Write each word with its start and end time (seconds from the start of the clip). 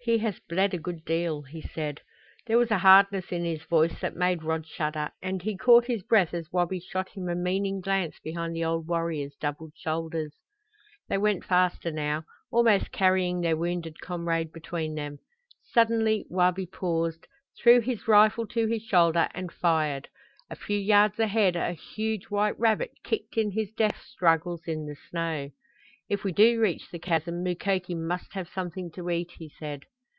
"He 0.00 0.16
has 0.20 0.40
bled 0.48 0.72
a 0.72 0.78
good 0.78 1.04
deal," 1.04 1.42
he 1.42 1.60
said. 1.60 2.00
There 2.46 2.56
was 2.56 2.70
a 2.70 2.78
hardness 2.78 3.30
in 3.30 3.44
his 3.44 3.62
voice 3.64 4.00
that 4.00 4.16
made 4.16 4.42
Rod 4.42 4.66
shudder, 4.66 5.10
and 5.20 5.42
he 5.42 5.54
caught 5.54 5.84
his 5.84 6.02
breath 6.02 6.32
as 6.32 6.50
Wabi 6.50 6.80
shot 6.80 7.10
him 7.10 7.28
a 7.28 7.34
meaning 7.34 7.82
glance 7.82 8.18
behind 8.20 8.56
the 8.56 8.64
old 8.64 8.86
warrior's 8.86 9.34
doubled 9.38 9.72
shoulders. 9.76 10.32
They 11.10 11.18
went 11.18 11.44
faster 11.44 11.92
now, 11.92 12.24
almost 12.50 12.90
carrying 12.90 13.42
their 13.42 13.54
wounded 13.58 14.00
comrade 14.00 14.50
between 14.50 14.94
them. 14.94 15.18
Suddenly, 15.74 16.24
Wabi 16.30 16.64
paused, 16.64 17.26
threw 17.60 17.78
his 17.80 18.08
rifle 18.08 18.46
to 18.46 18.66
his 18.66 18.84
shoulder, 18.84 19.28
and 19.34 19.52
fired. 19.52 20.08
A 20.48 20.56
few 20.56 20.78
yards 20.78 21.18
ahead 21.18 21.54
a 21.54 21.74
huge 21.74 22.30
white 22.30 22.58
rabbit 22.58 22.92
kicked 23.04 23.36
in 23.36 23.50
his 23.50 23.72
death 23.72 24.00
struggles 24.00 24.62
in 24.66 24.86
the 24.86 24.96
snow. 25.10 25.50
"If 26.08 26.24
we 26.24 26.32
do 26.32 26.58
reach 26.62 26.88
the 26.90 26.98
chasm 26.98 27.42
Mukoki 27.42 27.94
must 27.94 28.32
have 28.32 28.48
something 28.48 28.90
to 28.92 29.10
eat," 29.10 29.32
he 29.32 29.50
said. 29.50 29.82